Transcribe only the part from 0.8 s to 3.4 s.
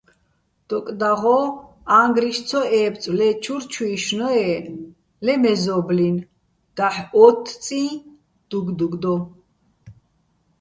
დაღო́, ა́ჼგრიშ ცო ებწო̆ ლე